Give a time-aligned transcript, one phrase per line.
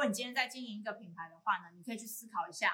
[0.00, 2.72] 如果你今天在经营一个品牌的话呢，你可以去思考一下，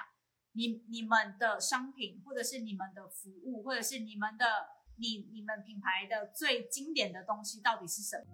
[0.53, 4.45] 你你们的商品，或者是你们的服务，或者是你们的
[4.95, 8.25] 你你们品牌的最经典的东西到底是什么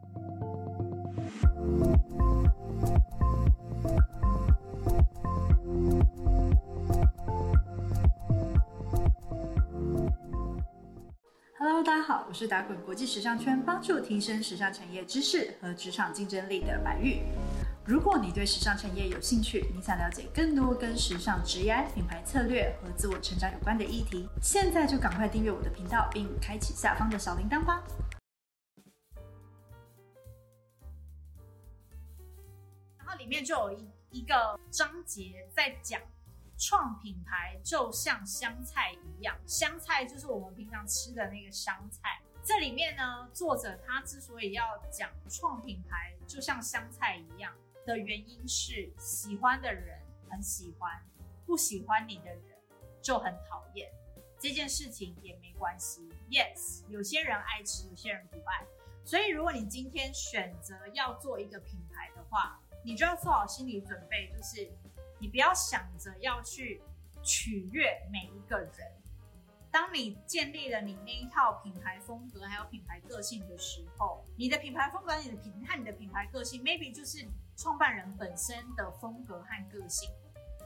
[11.57, 17.23] ？Hello，大家好，我是打滚国际时尚圈，帮助提升时尚产业知识和职场竞争力的白玉。
[17.86, 27.83] 如果你对时尚产业有兴趣，你想了解更多跟时尚职业、品牌策略和自我成长有关的议题，现在就赶快订阅我的频道，并开启下方的小铃铛吧。
[32.97, 36.00] 然后里面就有一一个章节在讲，
[36.58, 42.22] 创品牌就像香菜一样，香菜就是我们平常吃的那个香菜。
[42.45, 47.53] 这里面呢，作者他之所以要讲创品牌就像香菜一样
[47.86, 51.02] 的原因是，喜欢的人很喜欢，
[51.45, 52.44] 不喜欢你的人
[53.02, 53.92] 就很讨厌。
[54.39, 58.66] 这件事情也没关系，yes，有些人爱吃，有些人不爱。
[59.06, 64.70] 所以，如果你今天选择要做一个品牌的话，你就要做好心理准备，就是
[65.20, 66.81] 你不要想着要去
[67.22, 68.92] 取悦每一个人。
[69.72, 80.09] 当你建立了你那一套品牌风格还有品牌个性的时候，你的品牌风格、你的品和你的品牌个性，maybe 就是创办人本身的风格和个性。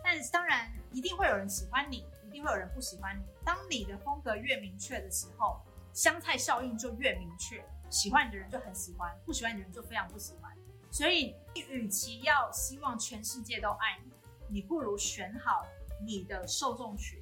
[0.04, 3.24] 但当然，一定会有人喜欢你，一定会有人不喜欢你。
[3.44, 5.60] 当你的风格越明确的时候，
[5.94, 10.56] 香菜效应就越明确，喜欢你的人就很喜欢，不喜欢你的人就非常不喜欢。
[10.92, 14.12] 所以，与其要希望全世界都爱你，
[14.48, 15.66] 你不如选好
[16.06, 17.22] 你的受众群，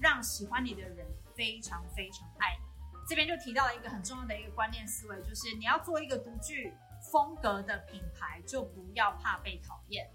[0.00, 2.66] 让喜欢你的人非常非常爱你。
[3.08, 10.10] 这边就提到了一个很重要的一个观念思维，就是你要做一个独具风格的品牌，就不要怕被讨厌。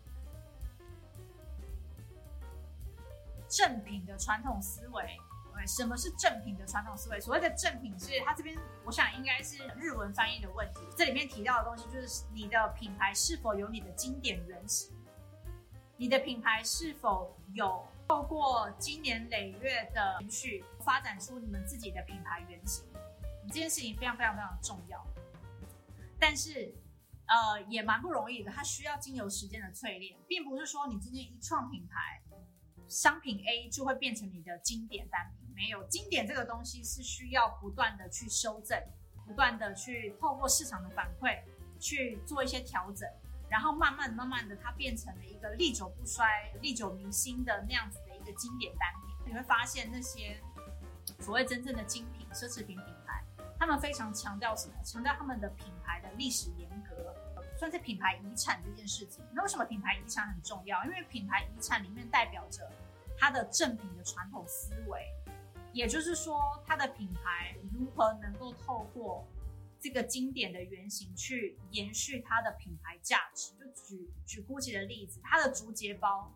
[3.48, 5.20] 正品的传统思维。
[5.68, 7.22] 什么是正品的传统思维？
[7.22, 10.80] 所谓的正品是，它这边我想应该是日文翻译的问题。
[10.98, 14.92] 这里面提到的东西就是你的品牌是否有你的经典原型，
[15.98, 22.84] 你的品牌是否有透过经年累月的延续发展出你们自己的品牌原型。
[23.48, 25.06] 这件事情非常非常非常重要，
[26.22, 26.74] 但是
[27.26, 32.22] 呃也蛮不容易的，它需要经由时间的淬炼，并不是说你今天一创品牌。
[32.88, 38.78] 商品 A 就会变成你的经典单品，没有经典这个东西是需要不断的去修正，
[39.26, 41.42] 不断的去透过市场的反馈
[41.80, 43.10] 去做一些调整，
[43.50, 49.32] 然后慢慢慢慢的它变成了一个历久不衰、历久弥新的那样子的一个经典单品。
[49.32, 50.38] 你会发现那些
[51.22, 52.86] 所谓真正的精品奢侈品品，
[53.62, 54.74] 他们非常强调什么？
[54.84, 57.16] 强调他们的品牌的历史严格。
[57.60, 60.84] 算是品牌遗产这件事情，那为什么品牌遗产很重要？
[60.84, 62.68] 因为品牌遗产里面代表着
[63.16, 65.06] 它的正品的传统思维，
[65.74, 69.28] 也就是说，它的品牌如何能够透过
[69.80, 73.54] 这个经典的原型去延续它的品牌价值。
[73.60, 76.36] 就举举 GUCCI 的例子，它的竹节包，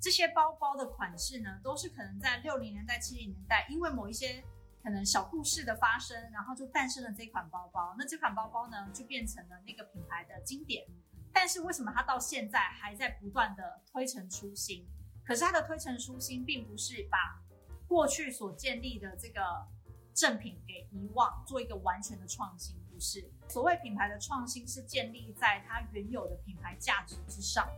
[0.00, 4.42] 这些包包的款式呢，都是可能在六零年代、七零年代，因为某一些
[4.86, 7.96] 可能小故事的发生，然后就诞生了这款包包。
[7.98, 10.86] 那这款包包呢，就变成了那个品牌的经典。
[11.32, 14.86] 但是为什么它到现在还在不断的推陈出新？
[15.24, 17.42] 可是它的推陈出新，并不是把
[17.88, 19.66] 过去所建立的这个
[20.14, 23.28] 正品给遗忘，做一个完全的创新，不是。
[23.48, 27.68] 所谓品牌的创新，是建立在它原有的品牌价值之上。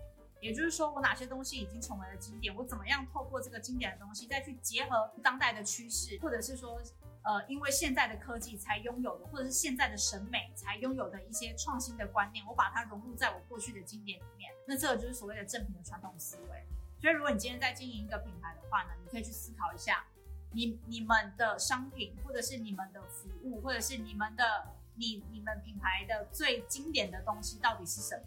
[0.41, 6.81] 也就是说，我哪些东西已经成为了经典，我怎么样透过这个经典的东西，再去结合当代的趋势，或者是说，
[7.22, 14.53] 呃，因为现在的科技才拥有的，或者是现在的审美才拥有的一些创新的观念，我把它融入在我过去的经典里面。
[14.65, 16.65] 那这个就是所谓的正品的传统思维。
[17.00, 20.04] 所以，如果你今天在经营一个品牌的话呢，你可以去思考一下，
[20.53, 28.22] 你你们的商品，或者是你们的服务，或者是你们的你你们品牌的最经典的东西到底是什么？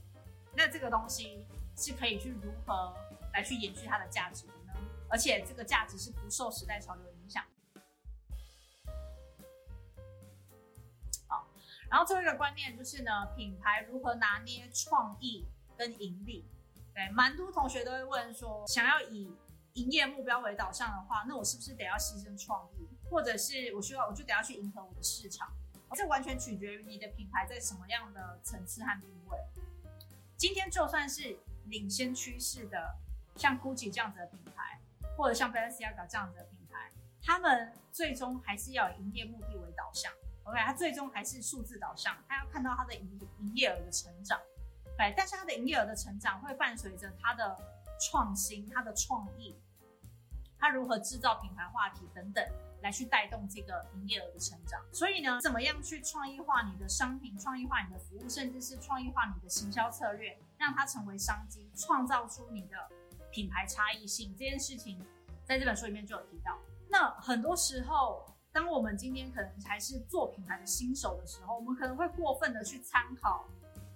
[0.57, 1.47] 那这个东西。
[1.81, 2.93] 是可以去如何
[3.33, 4.73] 来去延续它的价值的呢？
[5.09, 7.43] 而且这个价值是不受时代潮流影响。
[11.27, 11.47] 好，
[11.89, 16.45] 然后最后一个观念就是呢，品牌如何拿捏创意跟盈利？
[16.93, 19.35] 对，蛮多同学都会问说，想要以
[19.73, 25.51] 营业目标为导向的话，那我是不是得要牺牲创意，或者是我需要我就得要去迎合我的市场？
[25.93, 29.37] 这完全取决于你的品牌在什么样的层次和定位。
[30.37, 32.95] 今天就算是领先趋势的，
[33.35, 34.79] 像 GUCCI 这样子的品牌，
[35.17, 36.91] 或者像 Balenciaga 这样子的品牌，
[37.23, 40.11] 他们最终还是要以营业目的为导向。
[40.43, 44.39] OK，它最终还是数字导向，它要看到它的营营业额的成长。
[44.97, 47.57] 对，但是它的营业额的成长会伴随着它的
[47.99, 49.55] 创新、它的创意，
[50.59, 52.43] 它如何制造品牌话题等等，
[52.81, 54.83] 来去带动这个营业额的成长。
[54.91, 62.77] 所以呢，怎么样去创意化你的商品、创意化你的服务，甚至是创意化你的行销策略，让它成为商机，创造出你的
[63.31, 65.03] 品牌差异性，这件事情
[65.43, 66.55] 在这本书里面就有提到。
[66.87, 73.49] 那很多时候，当我们今天可能还是做品牌的新手的时候，我们可能会过分的去参考。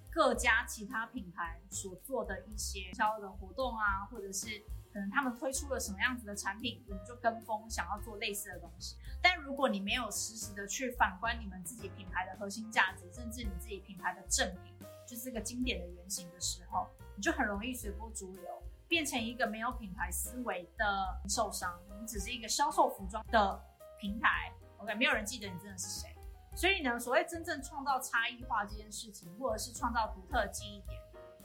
[0.10, 4.48] 各家其他品牌所做的一些销的活动啊，或者是
[4.94, 8.96] 可能他们推出了什么样子的产品，我们就跟风想要做类似的东西。
[9.22, 14.74] 但如果你没有实时的去反观你们自己品牌的核心价值，甚至你自己品牌的正品，
[15.06, 18.44] 就是个经典的原型的时候，你就很容易随波逐流，
[18.88, 20.86] 变成一个没有品牌思维的
[21.30, 21.80] 受商。
[22.00, 23.64] 你只是一个销售服装的
[24.00, 26.10] 平台，OK，没有人记得你真的是谁。
[26.56, 31.00] 所以呢，所谓真正创造差异化这件事情，或者是创造独特记忆点，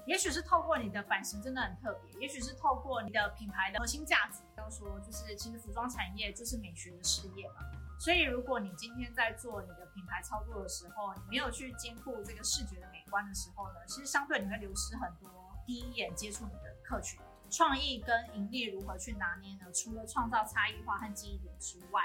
[0.06, 4.40] 也许是透过你的版型真的很特别，也许是透过你的品牌的核心价值。
[4.56, 7.54] 要说就是，其实服装产业就是美学的事业嘛。
[8.00, 15.30] 所以如果你今天在做你的品牌操作的时候，你没有去兼顾这个视觉的美观的时候呢，其实相对你会流失很多
[15.66, 17.20] 第一眼接触你的客群。
[17.50, 19.70] 创意跟盈利如何去拿捏呢？
[19.74, 22.02] 除了创造差异化和记忆点之外。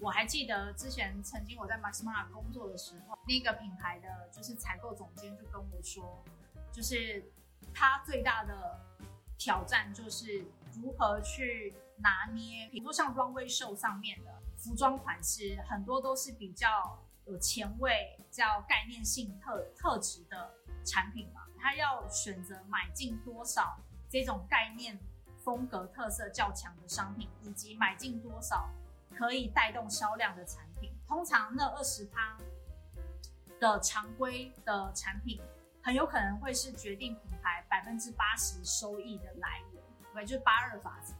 [0.00, 6.22] 我还记得之前曾经我在 Max Mara 工作的时候，那个品牌的就是采购总监就跟我说，
[6.72, 7.24] 就是
[7.72, 8.78] 他最大的
[9.38, 10.44] 挑战就是
[10.74, 14.33] 如何去拿捏，比如说像 Runway Show 上面的
[14.64, 20.50] 服装款式，很多都是比较有前卫、叫概念性特特质的
[20.84, 23.78] 产品嘛，他要选择买进多少
[24.08, 24.98] 这种概念
[25.44, 28.68] 风格特色较强的商品，以及买进多少。
[29.16, 32.36] 可以带动销量的产品，通常那二十趴
[33.60, 35.40] 的常规的产品，
[35.80, 39.82] 很有可能会是决定品牌百分之八十收益的来源，
[40.12, 41.14] 对，就是八二法则。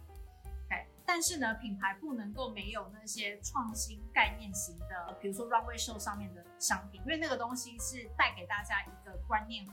[1.07, 9.73] 但是呢，品牌不能够没有那些创新概念型的，比如说 Runway Show 上面的商品，因为那个东西是带给大家一个观念和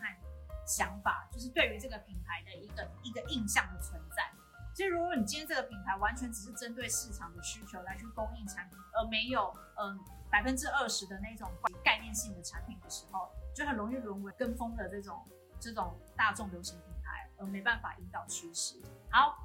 [0.65, 4.29] 想法，就是对于这个品牌的一个一个印象的存在。
[4.73, 9.99] 其实，如果你今天这个品牌完全只是针对市场的需求来去供应产品，而没有嗯
[10.29, 11.49] 百分之二十的那种
[11.83, 15.27] 概念性的产品的时候，就很容易沦为跟风的这种
[15.59, 18.75] 这种大众流行品牌，而没办法引导趋势。
[19.09, 19.37] 好，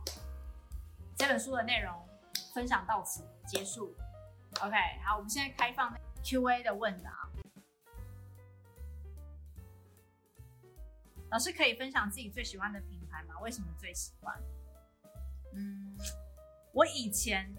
[1.17, 2.07] 这本书的内容
[2.55, 3.97] 分享到此结束。
[4.61, 7.27] OK，好，我们现在开放 Q&A 的问答。
[11.31, 13.35] 老师可以分享自己最喜欢的品牌吗？
[13.41, 14.39] 为什么最喜欢？
[15.55, 15.97] 嗯，
[16.73, 17.51] 我以前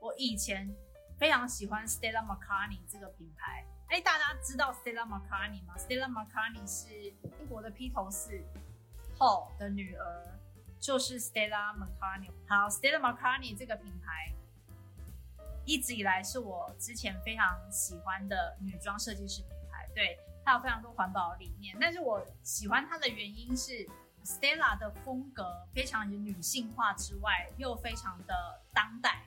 [0.00, 0.72] 我以前
[1.18, 3.66] 非常喜欢 Stella McCartney 这个品牌。
[3.88, 8.44] 哎，大家知道 Stella McCartney 吗？Stella McCartney 是英国的披头士
[9.18, 10.39] 后的女儿，
[10.80, 12.30] 就是 Stella McCartney。
[12.48, 14.32] 好，Stella McCartney 这个品牌
[15.64, 19.88] 一直以来是我之前非常喜欢的女装设计师品牌。
[19.94, 23.88] 对，它有非常多环保理念，但是我喜欢它的原因是。
[24.22, 29.24] Stella 的风格非常女性化之外，又非常的当代，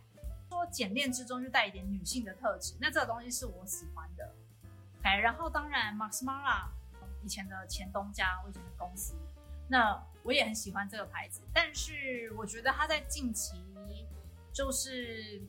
[0.48, 2.76] 说简练之中就带一点女性的特质。
[2.80, 4.36] 那这个东西是我喜欢的。
[5.02, 6.68] 哎，然后当然 Max Mara
[7.24, 9.16] 以前的前东家，我以前的公司，
[9.68, 11.42] 那我也很喜欢这个牌子。
[11.54, 13.64] 但是我觉得它在近期
[14.52, 15.42] 就是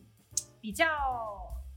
[0.60, 0.86] 比较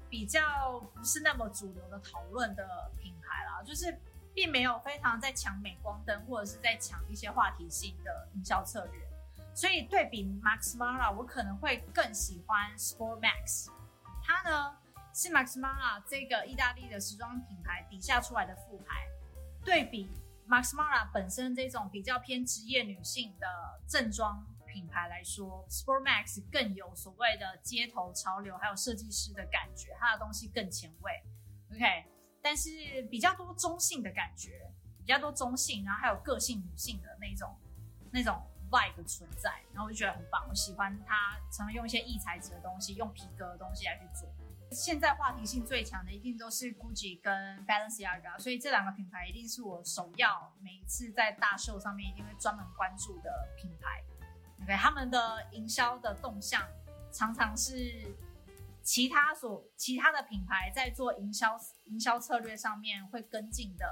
[0.10, 3.98] 比较不是那么主流的讨论的品牌啦，就是。
[4.38, 9.02] 并没有非常在抢美光灯，或者是在抢一些话题性的营销策略，
[9.52, 13.72] 所以对比 Max Mara，我可能会更喜欢 Sport Max。
[14.24, 14.78] 它呢
[15.12, 19.08] 是 Max Mara 这个意大利的时装品牌底下出来的副牌，
[19.66, 20.12] 对比
[20.48, 23.48] Max Mara 本身这种比较偏职业女性的
[23.88, 31.24] 正装品牌来说，Sport Max 更有所谓的街头潮流，还有设计师的感觉，它的东西更前卫。
[31.74, 32.06] OK。
[32.40, 32.70] 但是
[33.10, 37.54] 比较多中性的感觉，比较多中性，然后还有个性女性的那种
[38.12, 40.46] 那种 vibe 存在，然后我就觉得很棒。
[40.48, 44.30] 我喜欢它，常常用一些异材质的东西，用皮革的东西来去做。
[44.72, 54.04] 现在话题性最强的一定都是 Gucci 跟 Balenciaga，所以这两个品牌一定是我首要每一次在大秀上面一定会专门关注的品牌。
[54.64, 56.62] OK，他们的营销的动向
[57.12, 58.16] 常常是。
[58.84, 63.86] 其他所其他的品牌在做营销营销策略上面会跟进的，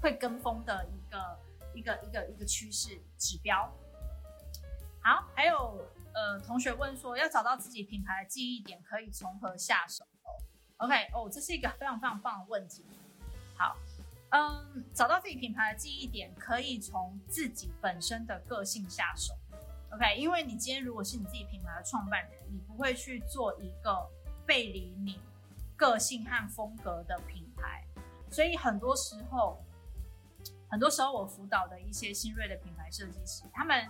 [0.00, 1.38] 会跟风的一个
[1.74, 3.70] 一个一个一个趋势指标。
[5.02, 10.04] 好，还有呃同学问说，要找到自己品牌的记忆点，可以从何下手
[10.78, 12.84] ？OK，哦，这是一个非常非常棒的问题。
[13.56, 13.76] 好，
[14.30, 19.34] 嗯，找到自己品牌的记忆点，可以从自己本身的个性下手。
[19.92, 24.08] OK，因为你今天如果是你自己品牌的创办人，你不会去做一个
[24.46, 25.20] 背离你
[25.76, 27.84] 个性和风格的品牌，
[28.30, 29.62] 所以很多时候，
[30.70, 33.86] 很多时候我辅导的一些新锐的品牌设计师，他们，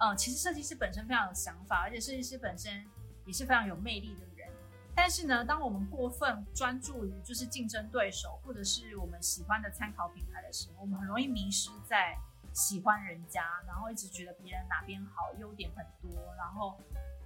[0.00, 2.84] 呃，其实设计师本身非常有想法，而且设计师本身
[3.24, 4.48] 也是非常有魅力的人。
[4.94, 12.18] 但是呢，当我们过分专注于就是竞争对手，或者是我们喜欢的参考品牌的时候，我们很容易迷失在。
[12.52, 16.76] 喜欢人家，然后一直觉得别人哪边好，优点很多，然后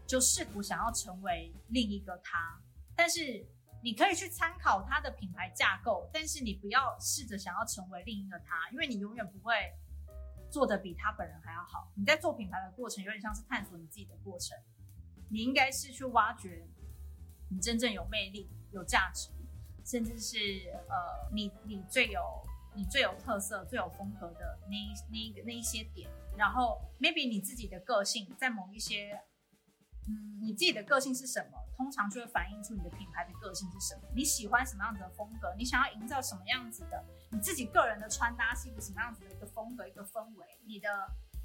[0.07, 2.61] 就试图想要成为另一个他。
[2.95, 3.43] 但是
[3.83, 9.55] 你可以去参考他的品牌架构，但是你不要试着想要成为另一个他，因为你永远不会
[10.55, 11.91] 做的比他本人还要好。
[11.97, 14.57] 你在做品牌的过程，有点像是探索你自己的过程。
[15.29, 16.65] 你应该是去挖掘
[17.49, 19.31] 你真正有魅力、有价值，
[19.85, 20.39] 甚至是
[20.89, 22.21] 呃，你你最有。
[22.77, 24.75] 你最有特色、最有风格的那
[25.09, 29.23] 那一个那一些点，然后 maybe 你自己的个性在某一些，
[30.09, 31.59] 嗯，你自己的个性是什么？
[31.77, 34.03] 通常就会反映出你的品牌的个性是什么。
[34.15, 35.55] 你喜欢什么样子的风格？
[35.59, 37.05] 你想要营造什么样子的？
[37.31, 40.47] 你自己个人的穿搭是一个什么样子的一个风格、一个氛围？
[40.65, 40.89] 你的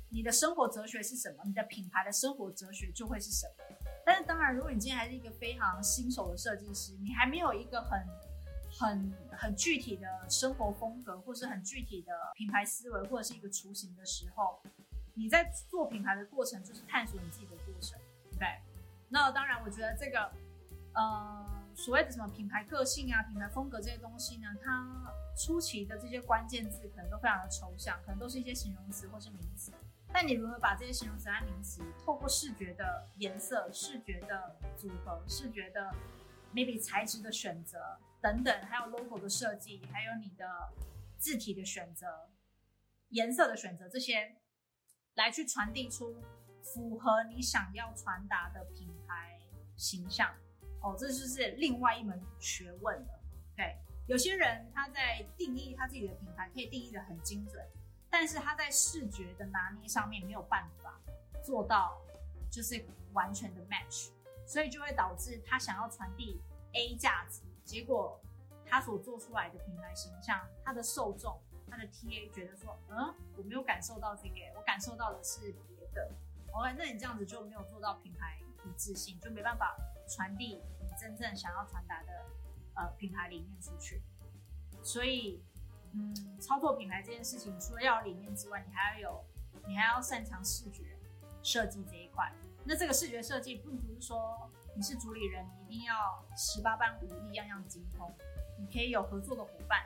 [0.10, 1.44] 你的生活哲学是什么？
[1.46, 3.64] 你的品牌的生活哲学就会是什么？
[4.06, 8.06] 但是当然，如果你今天还是一个非常新手的设计师，你还没有一个很。
[8.72, 14.62] 很很具体的生活风格，或是很具体的品牌思维，或者是一个雏形的时候，
[15.16, 18.00] 你在做品牌的过程就是探索你自己的过程，
[18.40, 18.48] 对。
[19.10, 20.32] 那当然，我觉得这个，
[20.94, 29.72] 呃，所谓的什么品牌个性啊、品牌风格这些东西呢，它初期的这些关键字可能都非常的抽象，可能都是一些形容词或是名词。
[30.12, 35.94] 但你如何把这些形容词和名词，透过视觉的颜色、视觉的组合、视觉的
[36.54, 38.00] maybe 材质的选择。
[38.22, 40.46] 等等，还有 logo 的设计，还有你的
[41.18, 42.28] 字体的选择、
[43.10, 44.36] 颜色的选择，这些
[45.14, 46.22] 来去传递出
[46.62, 49.40] 符合你想要传达的品牌
[49.76, 50.34] 形象。
[50.82, 53.20] 哦，这就是另外一门学问了。
[53.56, 57.62] 对，有些人他在定义他自己的品牌，可以定义的很精准，
[58.10, 60.98] 但是他在视觉的拿捏上面没有办法
[61.44, 62.00] 做到
[62.50, 64.10] 就是完全的 match，
[64.46, 66.42] 所以就会导致他想要传递
[66.74, 67.42] A 价值。
[67.66, 68.20] 结果，
[68.66, 71.38] 他所做出来的品牌形象，他的受众，
[71.70, 76.10] 他的 TA 觉得说，嗯，我没有感受到这个，我感受到的是别的。
[76.52, 79.76] OK，那你这样子就没有做到品牌一致性，就没办法
[80.08, 82.26] 传递你真正想要传达的
[82.76, 84.02] 呃品牌理念出去。
[84.82, 85.44] 所以，
[85.94, 89.26] 嗯，操作品牌这件事情，除了要有理念之外，你还要有，
[89.68, 90.98] 你还要擅长视觉
[91.44, 92.32] 设计这一块。
[92.66, 94.50] 那这个视觉设计，并不是说。
[94.76, 98.10] 你是主理人，你一定要十八般武艺，样样精通。
[98.58, 99.84] 你可以有合作的伙伴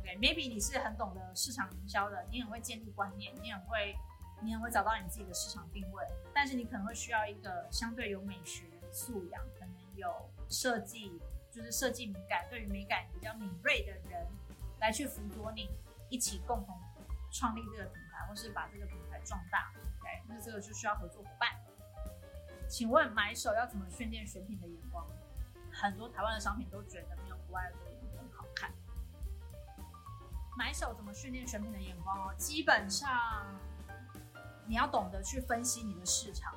[0.00, 3.94] ，OK？Maybe 你是很懂得市场营销的，你很会建立观念，你很会，
[4.42, 6.04] 你很会找到你自己的市场定位。
[6.34, 11.20] 但是你可能会需要一个相对有美学素养，可能有设计，
[11.50, 14.26] 就是设计敏感，对于美感比较敏锐的人，
[14.80, 15.70] 来去辅佐你，
[16.08, 16.76] 一起共同
[17.30, 19.72] 创立这个品牌，或是把这个品牌壮大。
[20.00, 20.22] OK？
[20.28, 21.50] 那这个就需要合作伙伴。
[22.68, 25.06] 请问买手要怎么训练选品的眼光？
[25.70, 28.70] 很多台湾的商品都觉得没有国外的作品好看。
[30.56, 32.34] 买手怎么训练选品的眼光哦？
[32.36, 33.10] 基本上
[34.66, 36.54] 你要懂得去分析你的市场，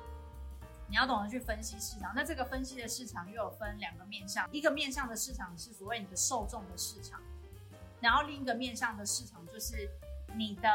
[0.88, 2.12] 你要懂得去分析市场。
[2.14, 7.20] 那这个分析的市场又有分两个面向，一个面向的市场是所谓你的受众的市场，
[8.00, 9.90] 然后另一个面向的市场就是
[10.34, 10.68] 你的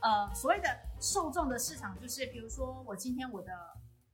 [0.00, 0.68] 呃所谓的
[1.00, 3.52] 受众的市场，就是比如说我今天我的。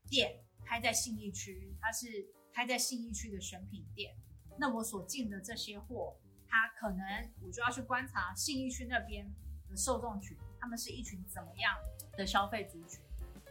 [0.09, 2.07] 店开在信义区，它是
[2.55, 4.15] 开在信义区的选品店。
[4.57, 6.17] 那我所进的这些货，
[6.49, 9.29] 它可能我就要去观察信义区那边
[9.69, 11.76] 的受众群，他们是一群怎么样
[12.16, 13.00] 的消费族群？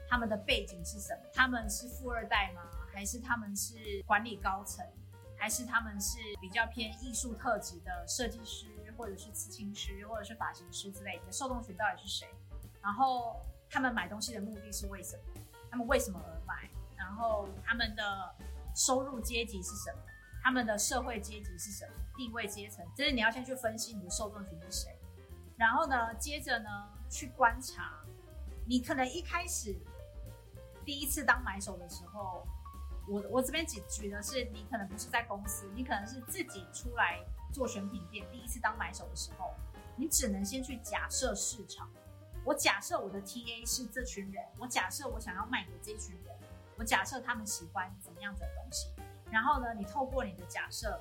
[0.10, 1.30] 他们的背景是什么？
[1.34, 2.62] 他们是富二代吗？
[2.94, 4.86] 还是他们是管理高层？
[5.38, 8.68] 还是他们是比较偏艺术特质的设计师，
[8.98, 11.32] 或者是刺青师，或者是发型师之类的？
[11.32, 12.28] 受众群到底是谁？
[12.84, 15.42] 然后他们买东西的目的是为什么？
[15.72, 16.70] 他们为什么而买？
[16.98, 18.36] 然后他们的
[18.76, 20.00] 收入阶级是什么？
[20.44, 21.94] 他们的社会阶级是什么？
[22.18, 25.00] 地位阶层，就是你要先去分析你的受众群是谁。
[25.58, 26.70] 然后呢，接着呢，
[27.10, 28.02] 去观察。
[28.66, 29.76] 你可能一开始
[30.84, 32.46] 第一次当买手的时候，
[33.08, 38.26] 我我这边举举的是你可能不是在公司，你可能是自己出来做选品店。
[38.32, 39.54] 第一次当买手的时候，
[39.96, 41.90] 你只能先去假设市场。
[42.44, 46.36] 我假设我的 TA 是这群人，我假设我想要卖给这群人，
[46.78, 48.90] 我假设他们喜欢怎么样子的东西，
[49.32, 51.00] 然后呢，你透过你的假设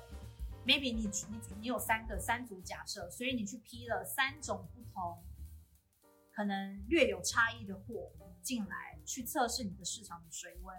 [0.65, 5.17] ，maybe 你你你有三个三组假设，所以你去批了三种不同，
[6.35, 8.11] 可能略有差异的货
[8.41, 10.77] 进来，去测试你的市场的水温。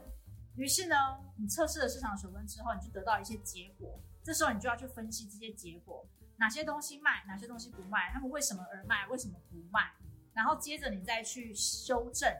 [0.54, 0.94] 于是呢，
[1.38, 3.98] 你测试了市场水温之后，你就得到一些结果。
[4.22, 9.92] 这时候你就要去分析这些结果，哪些东西卖，哪些东西不卖，他们为什么而卖，为什么不卖？
[10.34, 12.30] 然后接着你再去修正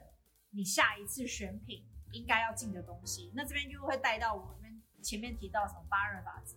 [0.51, 3.31] 你下一次选品应该要进的东西。
[3.35, 6.55] 那这边就会带到我们前面提到什么八二法则，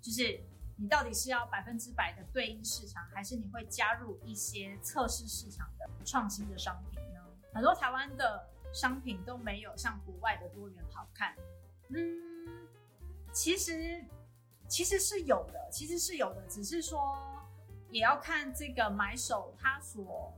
[0.00, 0.40] 就是
[0.78, 7.20] 你到底是要百分之百的对应市场，还是你会加入一些测试市场的创新的商品呢？
[7.52, 8.48] 很多台湾的。
[8.70, 11.34] 商品都没有像国外的多元好看，
[11.88, 12.20] 嗯，
[13.32, 14.04] 其实
[14.68, 17.18] 其实是有的，其实是有的，只是说
[17.90, 20.34] 也要看这个买手他所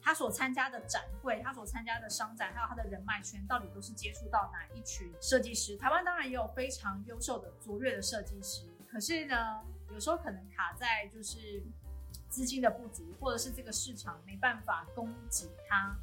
[0.00, 5.76] 他所参加的展会，他所参加的商展，还有他的人脉圈到底都是接触到哪一群设计师。
[5.76, 11.62] 台湾当然也有非常优秀的卓越的设计师，可是呢，有时候可能卡在就是
[12.28, 15.96] 资金的不足，或者是这个市场没办法供给他。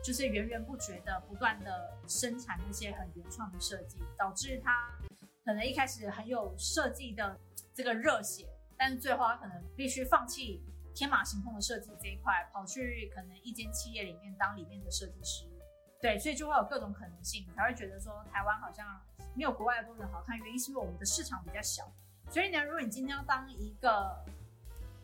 [0.00, 4.96] 就是源源不绝的不断的生产那些很原创的设计，导致他
[5.44, 7.36] 可能一开始很有设计的
[7.74, 10.62] 这个热血，但是最后他可能必须放弃
[10.94, 15.44] 天马行空的设计这一块，跑去可能一间企业里面当里面的设计师。
[16.00, 19.02] 对，所以就会有各种可能性，才会觉得说台湾好像
[19.34, 21.92] 没有国外的多人好看，原因是因为我们的市场比较小。
[22.30, 24.24] 所以呢，如果你今天要当一个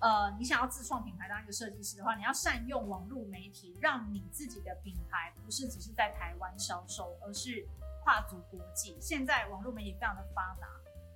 [0.00, 7.66] 呃，你想要自创品牌当一个设计师的话，你要善用网络媒体，让你自己的品牌不是只是在台湾销售，而是
[8.02, 8.98] 跨足国际。
[9.00, 10.68] 现在网络媒体非常的发达，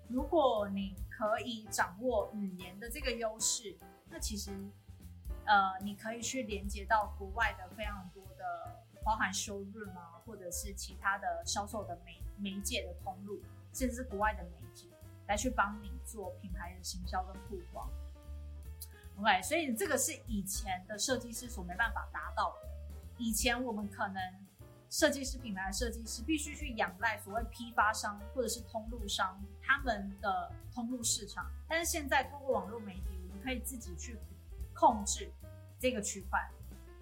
[0.09, 3.77] 如果你可以掌握语言的这个优势，
[4.09, 4.51] 那其实
[5.45, 13.43] 呃，你可以去连接到国外的非常多的，包含收入啊，或者是其他的销售的媒媒介的通路，
[13.75, 14.91] 甚至是国外的媒体
[15.29, 17.89] 来去帮你做品牌的行销跟曝光。
[19.21, 22.69] ，OK，，所以这个是以前的设计师所没办法达到的。
[23.19, 24.21] 以前我们可能
[24.91, 34.17] 设计师品牌的设计师必须去仰赖所谓批发商或者是通路商他们的通路市场，但是现在通过网络媒体，我们可以自己去
[34.73, 35.31] 控制
[35.79, 36.49] 这个区块。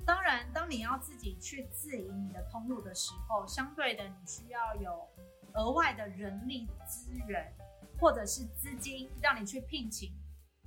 [0.04, 5.08] 当然，当你要自己去自营你的通路的时候，相对的你需要有
[5.52, 7.52] 额外的人力资源
[7.98, 10.12] 或者是资金，让你去聘请。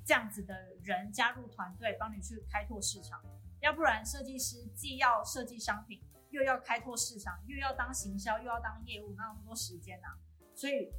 [0.05, 3.21] 这样子的人加入团队，帮你去开拓市场，
[3.59, 10.07] 要不然设计师既要设计商品，又要开拓市场，又要当行销，又要当业务，哪有那么多时间呢？
[10.55, 10.91] 所以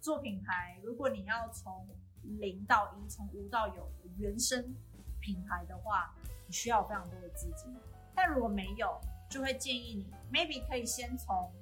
[0.00, 1.86] 做品牌，如果你要从
[2.22, 4.74] 零到一，从无到有原生
[5.20, 6.12] 品牌的话，
[6.48, 7.72] 你需要非常多的资金。
[8.16, 11.52] 但如果没有，就会建议你 maybe 可以先从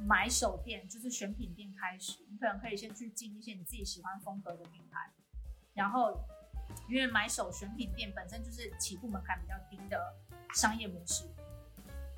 [0.00, 5.10] 买手店，就是选品店开始，你可能可以先去进一些你自己喜欢风格的品牌。
[5.72, 6.20] 然后，
[6.88, 10.14] 因为买手选品店本身就是起步门槛比较低的
[10.52, 11.24] 商业模式，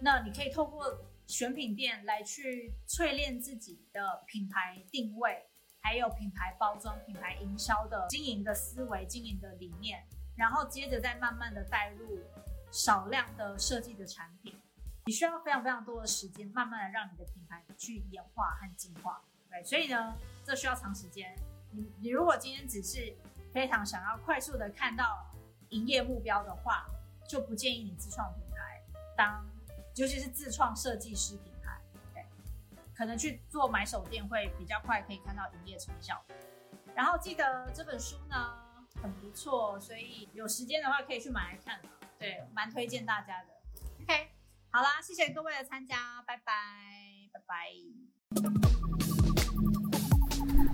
[0.00, 5.44] 那你可以透过选品店来去淬炼自己的品牌定位，
[5.80, 10.04] 还有品牌包装、品牌营销的经营的思维、经营的理念，
[10.36, 12.20] 然后接着再慢慢的带入
[12.70, 14.54] 少量的设计的产品。
[15.06, 19.22] 你需要非常非常多的时间，慢慢的让你的品牌去演化和进化。
[19.48, 21.32] 对，所以呢，这需要长时间。
[21.70, 23.16] 你你如果今天只是
[23.54, 25.32] 非常想要快速的看到
[25.68, 26.86] 营业目标的话，
[27.28, 28.82] 就不建议你自创品牌
[29.16, 29.46] 当，
[29.94, 31.80] 尤其是自创设计师品牌，
[32.12, 32.26] 对，
[32.92, 36.20] 可能去做买手店会比较快可以看到营业成效。
[36.96, 38.58] 然后记得这本书呢
[39.00, 41.80] 很不错，所以有时间的话可以去买来看，
[42.18, 43.50] 对，蛮推荐大家的。
[44.02, 44.30] OK，
[44.76, 46.52] 好啦，谢谢各位的参加，拜拜，
[47.32, 47.54] 拜拜。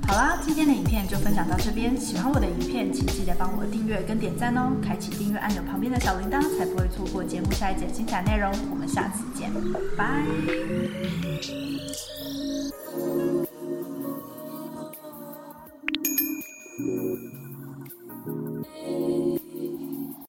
[0.09, 1.97] 好啦，今天的影片就分享到这边。
[1.97, 8.51] 喜欢我的影片，请记得帮我订阅跟点赞哦，开启订阅按钮旁边的小铃铛，才不会错过节目下一节精彩内容。
[8.73, 9.53] 我们下次见，
[9.97, 10.27] 拜。